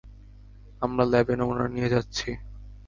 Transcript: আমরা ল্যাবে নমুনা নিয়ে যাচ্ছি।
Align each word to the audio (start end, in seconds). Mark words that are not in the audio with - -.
আমরা 0.81 1.03
ল্যাবে 1.11 1.33
নমুনা 1.39 1.65
নিয়ে 1.67 1.91
যাচ্ছি। 1.93 2.29